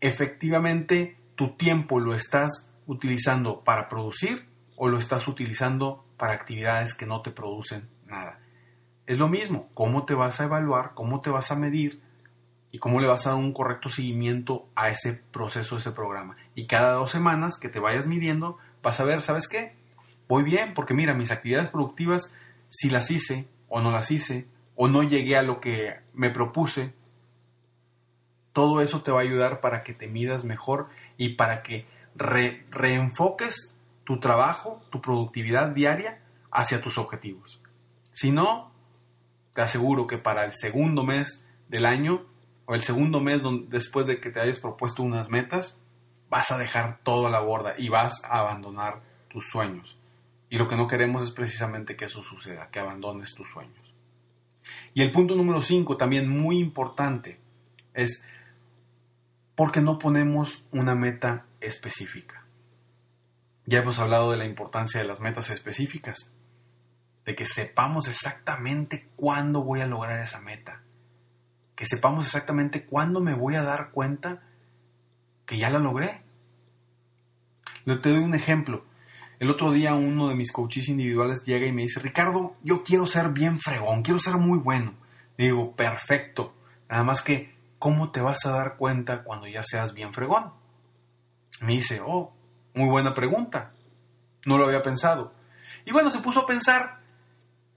efectivamente, 0.00 1.18
tu 1.34 1.56
tiempo 1.56 2.00
lo 2.00 2.14
estás 2.14 2.70
utilizando 2.86 3.62
para 3.62 3.88
producir 3.88 4.46
o 4.76 4.88
lo 4.88 4.98
estás 4.98 5.28
utilizando 5.28 6.04
para 6.16 6.32
actividades 6.32 6.94
que 6.94 7.06
no 7.06 7.22
te 7.22 7.30
producen 7.30 7.88
nada. 8.06 8.40
Es 9.06 9.18
lo 9.18 9.28
mismo, 9.28 9.68
cómo 9.74 10.04
te 10.04 10.14
vas 10.14 10.40
a 10.40 10.44
evaluar, 10.44 10.92
cómo 10.94 11.20
te 11.20 11.30
vas 11.30 11.50
a 11.50 11.56
medir 11.56 12.02
y 12.72 12.78
cómo 12.78 13.00
le 13.00 13.08
vas 13.08 13.26
a 13.26 13.30
dar 13.30 13.38
un 13.38 13.52
correcto 13.52 13.88
seguimiento 13.88 14.68
a 14.74 14.88
ese 14.90 15.14
proceso, 15.14 15.74
a 15.74 15.78
ese 15.78 15.92
programa. 15.92 16.36
Y 16.54 16.66
cada 16.66 16.92
dos 16.92 17.10
semanas 17.10 17.58
que 17.58 17.68
te 17.68 17.80
vayas 17.80 18.06
midiendo, 18.06 18.58
vas 18.82 19.00
a 19.00 19.04
ver, 19.04 19.22
¿sabes 19.22 19.48
qué? 19.48 19.74
Voy 20.28 20.44
bien, 20.44 20.74
porque 20.74 20.94
mira, 20.94 21.14
mis 21.14 21.32
actividades 21.32 21.70
productivas, 21.70 22.36
si 22.68 22.90
las 22.90 23.10
hice, 23.10 23.48
o 23.68 23.80
no 23.80 23.90
las 23.90 24.10
hice, 24.10 24.46
o 24.76 24.88
no 24.88 25.02
llegué 25.02 25.36
a 25.36 25.42
lo 25.42 25.60
que 25.60 25.96
me 26.14 26.30
propuse, 26.30 26.94
todo 28.60 28.82
eso 28.82 29.00
te 29.00 29.10
va 29.10 29.20
a 29.20 29.22
ayudar 29.22 29.62
para 29.62 29.82
que 29.82 29.94
te 29.94 30.06
midas 30.06 30.44
mejor 30.44 30.90
y 31.16 31.30
para 31.30 31.62
que 31.62 31.86
reenfoques 32.14 33.74
tu 34.04 34.20
trabajo, 34.20 34.82
tu 34.90 35.00
productividad 35.00 35.70
diaria 35.70 36.20
hacia 36.50 36.82
tus 36.82 36.98
objetivos. 36.98 37.62
Si 38.12 38.30
no, 38.30 38.70
te 39.54 39.62
aseguro 39.62 40.06
que 40.06 40.18
para 40.18 40.44
el 40.44 40.52
segundo 40.52 41.04
mes 41.04 41.46
del 41.70 41.86
año 41.86 42.26
o 42.66 42.74
el 42.74 42.82
segundo 42.82 43.20
mes 43.20 43.40
después 43.70 44.06
de 44.06 44.20
que 44.20 44.28
te 44.28 44.40
hayas 44.40 44.60
propuesto 44.60 45.02
unas 45.02 45.30
metas, 45.30 45.80
vas 46.28 46.50
a 46.50 46.58
dejar 46.58 46.98
todo 47.02 47.28
a 47.28 47.30
la 47.30 47.40
borda 47.40 47.76
y 47.78 47.88
vas 47.88 48.22
a 48.26 48.40
abandonar 48.40 49.00
tus 49.28 49.48
sueños. 49.48 49.98
Y 50.50 50.58
lo 50.58 50.68
que 50.68 50.76
no 50.76 50.86
queremos 50.86 51.22
es 51.22 51.30
precisamente 51.30 51.96
que 51.96 52.04
eso 52.04 52.22
suceda, 52.22 52.68
que 52.70 52.78
abandones 52.78 53.34
tus 53.34 53.48
sueños. 53.48 53.94
Y 54.92 55.00
el 55.00 55.12
punto 55.12 55.34
número 55.34 55.62
5, 55.62 55.96
también 55.96 56.28
muy 56.28 56.58
importante, 56.58 57.40
es 57.94 58.28
porque 59.60 59.82
no 59.82 59.98
ponemos 59.98 60.64
una 60.72 60.94
meta 60.94 61.44
específica. 61.60 62.46
Ya 63.66 63.80
hemos 63.80 63.98
hablado 63.98 64.30
de 64.30 64.38
la 64.38 64.46
importancia 64.46 65.02
de 65.02 65.06
las 65.06 65.20
metas 65.20 65.50
específicas, 65.50 66.32
de 67.26 67.34
que 67.34 67.44
sepamos 67.44 68.08
exactamente 68.08 69.10
cuándo 69.16 69.62
voy 69.62 69.82
a 69.82 69.86
lograr 69.86 70.18
esa 70.20 70.40
meta, 70.40 70.80
que 71.74 71.84
sepamos 71.84 72.24
exactamente 72.24 72.86
cuándo 72.86 73.20
me 73.20 73.34
voy 73.34 73.54
a 73.54 73.62
dar 73.62 73.90
cuenta 73.90 74.40
que 75.44 75.58
ya 75.58 75.68
la 75.68 75.78
logré. 75.78 76.22
Le 77.84 77.96
te 77.96 78.12
doy 78.12 78.20
un 78.20 78.34
ejemplo. 78.34 78.86
El 79.40 79.50
otro 79.50 79.72
día 79.72 79.92
uno 79.92 80.30
de 80.30 80.36
mis 80.36 80.52
coaches 80.52 80.88
individuales 80.88 81.44
llega 81.44 81.66
y 81.66 81.72
me 81.72 81.82
dice, 81.82 82.00
Ricardo, 82.00 82.56
yo 82.62 82.82
quiero 82.82 83.04
ser 83.04 83.28
bien 83.28 83.58
fregón, 83.58 84.04
quiero 84.04 84.20
ser 84.20 84.38
muy 84.38 84.58
bueno. 84.58 84.94
Le 85.36 85.44
digo, 85.44 85.76
perfecto. 85.76 86.54
Nada 86.88 87.04
más 87.04 87.20
que, 87.20 87.59
¿cómo 87.80 88.12
te 88.12 88.20
vas 88.20 88.46
a 88.46 88.52
dar 88.52 88.76
cuenta 88.76 89.24
cuando 89.24 89.48
ya 89.48 89.64
seas 89.64 89.92
bien 89.92 90.14
fregón? 90.14 90.52
Me 91.60 91.72
dice, 91.72 92.00
oh, 92.06 92.32
muy 92.74 92.88
buena 92.88 93.12
pregunta. 93.14 93.72
No 94.46 94.56
lo 94.56 94.66
había 94.66 94.84
pensado. 94.84 95.34
Y 95.84 95.90
bueno, 95.90 96.12
se 96.12 96.20
puso 96.20 96.42
a 96.42 96.46
pensar 96.46 97.00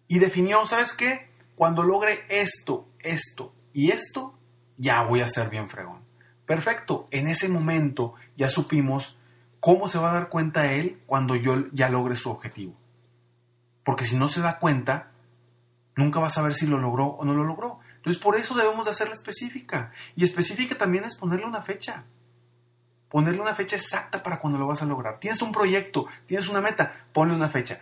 y 0.07 0.19
definió, 0.19 0.63
¿sabes 0.67 0.93
qué? 0.93 1.31
Cuando 1.55 1.81
logre 1.81 2.25
esto, 2.29 2.87
esto 2.99 3.55
y 3.73 3.89
esto, 3.89 4.37
ya 4.77 5.01
voy 5.01 5.21
a 5.21 5.27
ser 5.27 5.49
bien 5.49 5.67
fregón. 5.67 6.03
Perfecto, 6.45 7.07
en 7.09 7.27
ese 7.27 7.49
momento 7.49 8.13
ya 8.35 8.49
supimos 8.49 9.17
¿cómo 9.63 9.87
se 9.87 9.97
va 9.97 10.11
a 10.11 10.13
dar 10.15 10.27
cuenta 10.27 10.73
él 10.73 11.01
cuando 11.05 11.37
yo 11.37 11.71
ya 11.71 11.87
logre 11.87 12.17
su 12.17 12.29
objetivo? 12.29 12.75
Porque 13.85 14.03
si 14.03 14.17
no 14.17 14.27
se 14.27 14.41
da 14.41 14.59
cuenta, 14.59 15.11
nunca 15.95 16.19
va 16.19 16.27
a 16.27 16.31
saber 16.31 16.53
si 16.53 16.67
lo 16.67 16.79
logró 16.79 17.05
o 17.07 17.23
no 17.23 17.33
lo 17.33 17.45
logró. 17.45 17.79
Entonces 18.03 18.21
por 18.21 18.35
eso 18.35 18.53
debemos 18.53 18.83
de 18.83 18.91
hacerla 18.91 19.13
específica. 19.13 19.93
Y 20.17 20.25
específica 20.25 20.77
también 20.77 21.05
es 21.05 21.15
ponerle 21.15 21.45
una 21.45 21.61
fecha. 21.61 22.03
Ponerle 23.07 23.41
una 23.41 23.55
fecha 23.55 23.77
exacta 23.77 24.21
para 24.21 24.41
cuando 24.41 24.59
lo 24.59 24.67
vas 24.67 24.81
a 24.81 24.85
lograr. 24.85 25.21
Tienes 25.21 25.41
un 25.41 25.53
proyecto, 25.53 26.07
tienes 26.25 26.49
una 26.49 26.59
meta, 26.59 27.07
ponle 27.13 27.33
una 27.33 27.47
fecha. 27.47 27.79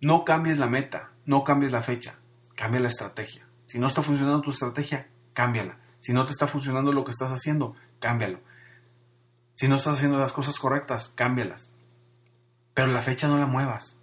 No 0.00 0.24
cambies 0.24 0.58
la 0.58 0.66
meta, 0.66 1.10
no 1.26 1.44
cambies 1.44 1.72
la 1.72 1.82
fecha, 1.82 2.20
cambia 2.56 2.80
la 2.80 2.88
estrategia. 2.88 3.46
Si 3.66 3.78
no 3.78 3.86
está 3.86 4.02
funcionando 4.02 4.40
tu 4.40 4.50
estrategia, 4.50 5.10
cámbiala. 5.34 5.76
Si 6.00 6.14
no 6.14 6.24
te 6.24 6.32
está 6.32 6.46
funcionando 6.46 6.90
lo 6.92 7.04
que 7.04 7.10
estás 7.10 7.32
haciendo, 7.32 7.76
cámbialo. 8.00 8.40
Si 9.52 9.68
no 9.68 9.76
estás 9.76 9.98
haciendo 9.98 10.16
las 10.16 10.32
cosas 10.32 10.58
correctas, 10.58 11.08
cámbialas. 11.08 11.74
Pero 12.72 12.88
la 12.88 13.02
fecha 13.02 13.28
no 13.28 13.36
la 13.36 13.46
muevas. 13.46 14.00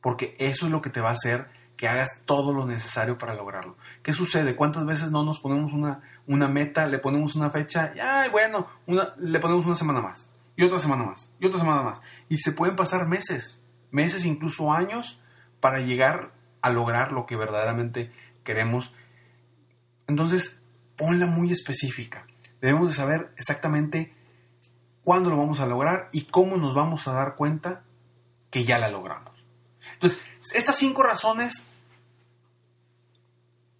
Porque 0.00 0.34
eso 0.40 0.66
es 0.66 0.72
lo 0.72 0.82
que 0.82 0.90
te 0.90 1.00
va 1.00 1.10
a 1.10 1.12
hacer 1.12 1.48
que 1.76 1.88
hagas 1.88 2.22
todo 2.24 2.52
lo 2.52 2.66
necesario 2.66 3.18
para 3.18 3.34
lograrlo. 3.34 3.76
¿Qué 4.02 4.12
sucede? 4.12 4.56
¿Cuántas 4.56 4.86
veces 4.86 5.10
no 5.10 5.24
nos 5.24 5.40
ponemos 5.40 5.72
una, 5.72 6.00
una 6.26 6.48
meta, 6.48 6.86
le 6.86 6.98
ponemos 6.98 7.36
una 7.36 7.50
fecha 7.50 7.92
y, 7.94 8.00
ay, 8.00 8.30
bueno, 8.30 8.66
una, 8.86 9.14
le 9.18 9.38
ponemos 9.38 9.66
una 9.66 9.74
semana 9.74 10.00
más, 10.00 10.30
y 10.56 10.64
otra 10.64 10.78
semana 10.78 11.04
más, 11.04 11.32
y 11.38 11.46
otra 11.46 11.60
semana 11.60 11.82
más? 11.82 12.00
Y 12.28 12.38
se 12.38 12.52
pueden 12.52 12.76
pasar 12.76 13.06
meses, 13.06 13.64
meses, 13.90 14.24
incluso 14.24 14.72
años, 14.72 15.20
para 15.60 15.80
llegar 15.80 16.32
a 16.62 16.70
lograr 16.70 17.12
lo 17.12 17.26
que 17.26 17.36
verdaderamente 17.36 18.10
queremos. 18.42 18.94
Entonces, 20.06 20.62
ponla 20.96 21.26
muy 21.26 21.52
específica. 21.52 22.26
Debemos 22.60 22.88
de 22.88 22.94
saber 22.94 23.32
exactamente 23.36 24.14
cuándo 25.04 25.30
lo 25.30 25.36
vamos 25.36 25.60
a 25.60 25.66
lograr 25.66 26.08
y 26.12 26.24
cómo 26.24 26.56
nos 26.56 26.74
vamos 26.74 27.06
a 27.06 27.12
dar 27.12 27.36
cuenta 27.36 27.84
que 28.50 28.64
ya 28.64 28.78
la 28.78 28.88
logramos. 28.88 29.35
Entonces, 29.96 30.20
estas 30.54 30.76
cinco 30.76 31.02
razones, 31.02 31.66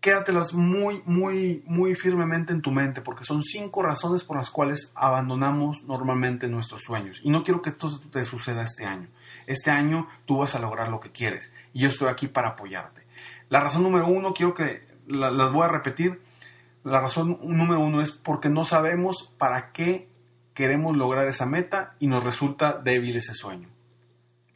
quédatelas 0.00 0.54
muy, 0.54 1.02
muy, 1.04 1.64
muy 1.66 1.94
firmemente 1.94 2.52
en 2.52 2.62
tu 2.62 2.70
mente, 2.70 3.00
porque 3.00 3.24
son 3.24 3.42
cinco 3.42 3.82
razones 3.82 4.22
por 4.22 4.36
las 4.36 4.50
cuales 4.50 4.92
abandonamos 4.94 5.82
normalmente 5.84 6.48
nuestros 6.48 6.82
sueños. 6.82 7.20
Y 7.24 7.30
no 7.30 7.42
quiero 7.42 7.60
que 7.60 7.70
esto 7.70 7.90
te 8.10 8.22
suceda 8.24 8.62
este 8.62 8.84
año. 8.84 9.08
Este 9.46 9.70
año 9.70 10.08
tú 10.24 10.38
vas 10.38 10.54
a 10.54 10.60
lograr 10.60 10.88
lo 10.88 11.00
que 11.00 11.10
quieres 11.10 11.52
y 11.72 11.80
yo 11.80 11.88
estoy 11.88 12.08
aquí 12.08 12.28
para 12.28 12.50
apoyarte. 12.50 13.06
La 13.48 13.60
razón 13.60 13.82
número 13.82 14.06
uno, 14.06 14.32
quiero 14.32 14.54
que 14.54 14.86
las 15.06 15.52
voy 15.52 15.64
a 15.64 15.68
repetir. 15.68 16.22
La 16.84 17.00
razón 17.00 17.38
número 17.42 17.80
uno 17.80 18.00
es 18.00 18.12
porque 18.12 18.48
no 18.48 18.64
sabemos 18.64 19.32
para 19.38 19.72
qué 19.72 20.08
queremos 20.54 20.96
lograr 20.96 21.26
esa 21.28 21.46
meta 21.46 21.96
y 21.98 22.06
nos 22.06 22.24
resulta 22.24 22.74
débil 22.74 23.16
ese 23.16 23.34
sueño. 23.34 23.68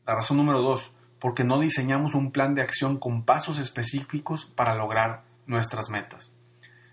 La 0.06 0.14
razón 0.14 0.36
número 0.36 0.60
dos, 0.60 0.94
porque 1.20 1.44
no 1.44 1.60
diseñamos 1.60 2.14
un 2.14 2.32
plan 2.32 2.54
de 2.54 2.62
acción 2.62 2.98
con 2.98 3.24
pasos 3.24 3.58
específicos 3.58 4.46
para 4.46 4.74
lograr 4.74 5.22
nuestras 5.46 5.90
metas. 5.90 6.34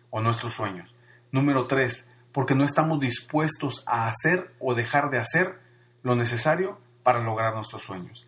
o 0.09 0.21
nuestros 0.21 0.53
sueños. 0.53 0.95
Número 1.31 1.67
tres, 1.67 2.09
porque 2.31 2.55
no 2.55 2.63
estamos 2.63 2.99
dispuestos 2.99 3.83
a 3.85 4.07
hacer 4.07 4.53
o 4.59 4.73
dejar 4.73 5.09
de 5.09 5.19
hacer 5.19 5.59
lo 6.01 6.15
necesario 6.15 6.79
para 7.03 7.19
lograr 7.19 7.53
nuestros 7.55 7.83
sueños. 7.83 8.25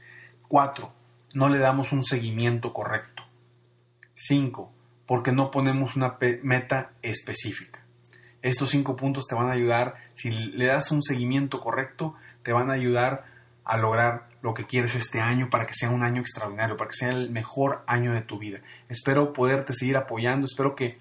Cuatro, 0.47 0.91
no 1.33 1.47
le 1.47 1.57
damos 1.57 1.91
un 1.91 2.03
seguimiento 2.03 2.73
correcto. 2.73 3.23
Cinco, 4.15 4.73
porque 5.05 5.31
no 5.31 5.51
ponemos 5.51 5.95
una 5.95 6.17
meta 6.43 6.91
específica. 7.01 7.81
Estos 8.41 8.69
cinco 8.69 8.95
puntos 8.95 9.27
te 9.27 9.35
van 9.35 9.49
a 9.49 9.53
ayudar, 9.53 9.95
si 10.15 10.29
le 10.31 10.65
das 10.65 10.91
un 10.91 11.01
seguimiento 11.03 11.59
correcto, 11.59 12.15
te 12.43 12.53
van 12.53 12.69
a 12.69 12.73
ayudar 12.73 13.25
a 13.69 13.77
lograr 13.77 14.27
lo 14.41 14.55
que 14.55 14.65
quieres 14.65 14.95
este 14.95 15.21
año 15.21 15.49
para 15.51 15.67
que 15.67 15.75
sea 15.75 15.91
un 15.91 16.01
año 16.03 16.21
extraordinario, 16.21 16.75
para 16.75 16.89
que 16.89 16.95
sea 16.95 17.09
el 17.09 17.29
mejor 17.29 17.83
año 17.85 18.13
de 18.13 18.21
tu 18.21 18.39
vida. 18.39 18.61
Espero 18.89 19.31
poderte 19.31 19.73
seguir 19.73 19.95
apoyando, 19.95 20.47
espero 20.47 20.75
que 20.75 20.97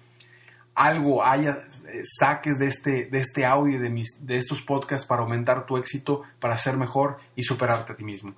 algo 0.75 1.25
haya, 1.25 1.57
eh, 1.87 2.03
saques 2.03 2.59
de 2.59 2.67
este, 2.67 3.05
de 3.05 3.19
este 3.19 3.43
audio, 3.43 3.79
de, 3.79 3.89
mis, 3.89 4.07
de 4.21 4.37
estos 4.37 4.61
podcasts 4.61 5.07
para 5.07 5.23
aumentar 5.23 5.65
tu 5.65 5.77
éxito, 5.77 6.21
para 6.39 6.57
ser 6.57 6.77
mejor 6.77 7.17
y 7.35 7.41
superarte 7.41 7.93
a 7.93 7.95
ti 7.95 8.03
mismo. 8.03 8.35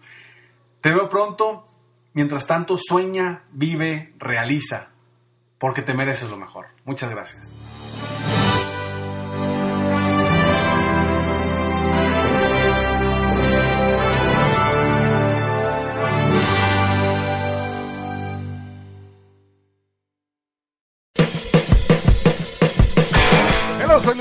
Te 0.79 0.91
veo 0.91 1.09
pronto. 1.09 1.65
Mientras 2.13 2.47
tanto, 2.47 2.77
sueña, 2.77 3.43
vive, 3.51 4.13
realiza, 4.17 4.91
porque 5.59 5.81
te 5.81 5.93
mereces 5.93 6.29
lo 6.29 6.37
mejor. 6.37 6.67
Muchas 6.85 7.09
gracias. 7.09 7.53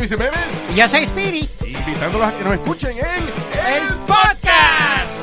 Luis 0.01 0.11
Jiménez. 0.13 0.33
Y 0.73 0.79
yo 0.79 0.89
soy 0.89 1.01
Spirit. 1.01 1.51
Invitándolos 1.63 2.29
a 2.29 2.33
que 2.33 2.43
nos 2.43 2.55
escuchen 2.55 2.97
en 2.97 3.23
El 3.67 3.89
Podcast. 4.07 5.23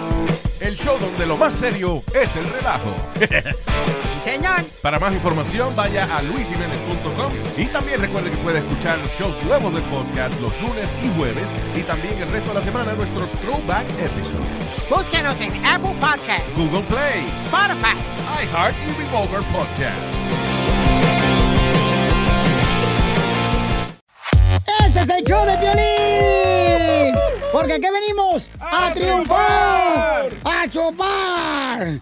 El 0.59 0.77
show 0.77 0.99
donde 0.99 1.25
lo 1.25 1.35
más 1.35 1.55
serio 1.55 2.03
es 2.13 2.35
el 2.35 2.47
relajo. 2.47 2.93
Sí, 3.17 4.33
señor. 4.33 4.63
Para 4.83 4.99
más 4.99 5.13
información, 5.13 5.75
vaya 5.75 6.07
a 6.15 6.21
luisiménez.com 6.21 7.33
y 7.57 7.65
también 7.65 8.01
recuerde 8.01 8.29
que 8.29 8.37
puede 8.37 8.59
escuchar 8.59 8.99
shows 9.17 9.35
nuevos 9.45 9.73
del 9.73 9.83
podcast 9.83 10.39
los 10.41 10.53
lunes 10.61 10.93
y 11.03 11.17
jueves 11.17 11.49
y 11.75 11.81
también 11.81 12.21
el 12.21 12.29
resto 12.29 12.49
de 12.49 12.55
la 12.55 12.61
semana 12.61 12.93
nuestros 12.93 13.31
throwback 13.31 13.87
episodes. 13.99 14.89
Búsquenos 14.89 15.41
en 15.41 15.65
Apple 15.65 15.95
Podcasts, 15.99 16.55
Google 16.55 16.83
Play, 16.83 17.25
Spotify, 17.45 17.97
iHeart 18.43 18.75
y 18.85 19.01
Revolver 19.01 19.41
Podcast. 19.51 20.46
Es 25.07 25.17
el 25.17 25.23
show 25.23 25.45
de 25.45 25.55
violín. 25.57 27.15
Porque 27.51 27.73
aquí 27.73 27.87
venimos 27.91 28.49
a, 28.59 28.93
triunfar, 28.93 30.29
a 30.43 30.69
chupar. 30.69 32.01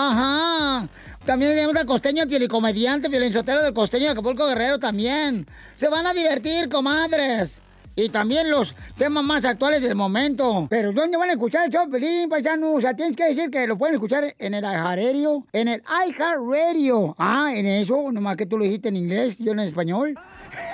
Ajá. 0.00 0.88
También 1.24 1.54
tenemos 1.54 1.74
al 1.74 1.84
costeño 1.84 2.22
comediante, 2.48 3.08
violinsotero 3.08 3.60
del 3.60 3.74
costeño 3.74 4.04
de 4.04 4.10
Acapulco 4.12 4.46
Guerrero 4.46 4.78
también. 4.78 5.44
Se 5.74 5.88
van 5.88 6.06
a 6.06 6.14
divertir, 6.14 6.68
comadres. 6.68 7.60
Y 7.96 8.08
también 8.10 8.48
los 8.48 8.76
temas 8.96 9.24
más 9.24 9.44
actuales 9.44 9.82
del 9.82 9.96
momento. 9.96 10.68
Pero 10.70 10.92
¿dónde 10.92 11.16
van 11.16 11.30
a 11.30 11.32
escuchar 11.32 11.66
el 11.66 11.72
show, 11.72 11.90
Pelín, 11.90 12.28
paisano? 12.28 12.74
O 12.74 12.80
sea, 12.80 12.94
tienes 12.94 13.16
que 13.16 13.24
decir 13.24 13.50
que 13.50 13.66
lo 13.66 13.76
pueden 13.76 13.96
escuchar 13.96 14.36
en 14.38 14.54
el 14.54 14.62
iHeartRadio. 14.62 15.44
En 15.52 15.66
el 15.66 15.82
iHeartRadio. 16.06 17.16
Ah, 17.18 17.50
en 17.52 17.66
eso, 17.66 18.12
nomás 18.12 18.36
que 18.36 18.46
tú 18.46 18.56
lo 18.56 18.62
dijiste 18.62 18.90
en 18.90 18.96
inglés, 18.96 19.36
yo 19.38 19.50
en 19.50 19.58
español. 19.58 20.14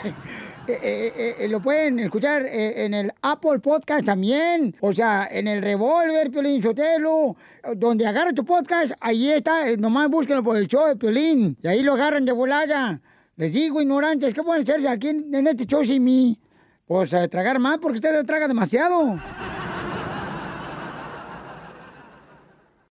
Eh, 0.67 1.13
eh, 1.17 1.35
eh, 1.41 1.49
lo 1.49 1.61
pueden 1.61 1.99
escuchar 1.99 2.47
en 2.47 2.95
el 2.95 3.13
Apple 3.23 3.59
Podcast 3.59 4.05
también. 4.07 4.75
O 4.81 4.93
sea, 4.93 5.29
en 5.31 5.47
el 5.47 5.63
Revolver, 5.63 6.31
Piolín 6.31 6.63
Sotelo. 6.63 7.37
Donde 7.77 8.07
agarra 8.07 8.33
tu 8.33 8.45
podcast, 8.45 8.93
ahí 9.01 9.31
está. 9.31 9.77
Nomás 9.77 10.09
búsquenlo 10.11 10.43
por 10.43 10.57
el 10.57 10.69
show 10.69 10.87
de 10.87 10.97
Piolín. 10.97 11.57
Y 11.63 11.69
ahí 11.69 11.83
lo 11.83 11.95
agarran 11.95 12.25
de 12.25 12.33
volada. 12.33 13.01
Les 13.37 13.53
digo, 13.53 13.81
ignorantes, 13.81 14.33
¿qué 14.33 14.43
pueden 14.43 14.63
hacerse 14.63 14.89
aquí 14.89 15.09
en, 15.09 15.35
en 15.35 15.47
este 15.47 15.67
show 15.67 15.85
sin 15.85 16.05
mí? 16.05 16.39
Pues 16.87 17.11
tragar 17.31 17.59
más 17.59 17.79
porque 17.79 17.97
ustedes 17.97 18.25
tragan 18.25 18.49
demasiado. 18.49 19.19